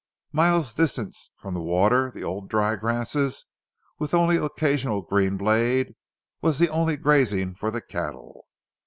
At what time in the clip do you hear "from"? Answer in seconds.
1.37-1.53